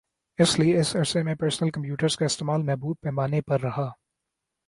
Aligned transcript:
اس 0.39 0.57
لئے 0.59 0.79
اس 0.79 0.95
عرصے 0.95 1.21
میں 1.23 1.35
پرسنل 1.35 1.69
کمپیوٹر 1.69 2.07
کا 2.19 2.25
استعمال 2.25 2.63
محدود 2.63 2.95
پیمانے 3.01 3.41
پر 3.41 3.61
رہا 3.61 3.89